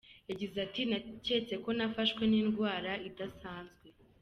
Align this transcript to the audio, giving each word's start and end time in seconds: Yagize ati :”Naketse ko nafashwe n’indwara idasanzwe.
Yagize 0.29 0.55
ati 0.65 0.81
:”Naketse 0.89 1.53
ko 1.63 1.69
nafashwe 1.77 2.23
n’indwara 2.31 2.91
idasanzwe. 3.09 3.85